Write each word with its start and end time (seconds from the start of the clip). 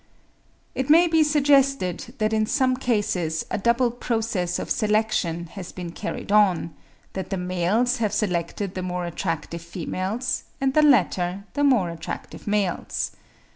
It 0.73 0.89
may 0.89 1.05
be 1.05 1.21
suggested 1.23 2.15
that 2.17 2.33
in 2.33 2.47
some 2.47 2.75
cases 2.75 3.45
a 3.51 3.59
double 3.59 3.91
process 3.91 4.57
of 4.57 4.71
selection 4.71 5.45
has 5.53 5.71
been 5.71 5.91
carried 5.91 6.31
on; 6.31 6.73
that 7.13 7.29
the 7.29 7.37
males 7.37 7.97
have 7.97 8.11
selected 8.11 8.73
the 8.73 8.81
more 8.81 9.05
attractive 9.05 9.61
females, 9.61 10.45
and 10.59 10.73
the 10.73 10.81
latter 10.81 11.43
the 11.53 11.63
more 11.63 11.91
attractive 11.91 12.47
males. 12.47 13.11